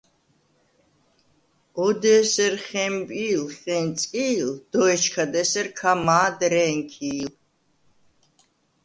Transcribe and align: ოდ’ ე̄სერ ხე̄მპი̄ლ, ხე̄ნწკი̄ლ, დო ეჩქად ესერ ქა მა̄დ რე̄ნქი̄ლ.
ოდ’ 1.85 2.03
ე̄სერ 2.17 2.53
ხე̄მპი̄ლ, 2.65 3.43
ხე̄ნწკი̄ლ, 3.59 4.49
დო 4.71 4.81
ეჩქად 4.93 5.33
ესერ 5.41 5.67
ქა 5.77 5.91
მა̄დ 6.05 6.39
რე̄ნქი̄ლ. 6.53 7.29